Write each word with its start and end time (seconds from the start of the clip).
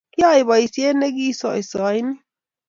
kiaib 0.13 0.47
boiseie 0.51 0.91
ne 0.99 1.07
kisoisonik. 1.17 2.07